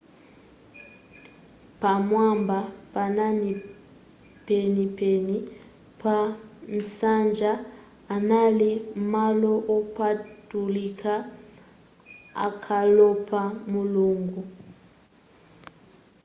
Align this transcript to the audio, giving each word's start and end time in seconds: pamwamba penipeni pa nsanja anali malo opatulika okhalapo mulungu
pamwamba 1.81 2.59
penipeni 4.45 5.37
pa 6.01 6.17
nsanja 6.77 7.51
anali 8.15 8.69
malo 9.11 9.53
opatulika 9.77 11.13
okhalapo 12.45 13.41
mulungu 13.71 14.41